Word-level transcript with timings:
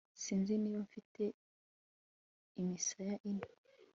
Sinzi 0.23 0.53
niba 0.57 0.79
mfite 0.87 1.23
imisaya 2.61 3.15
ine 3.29 3.47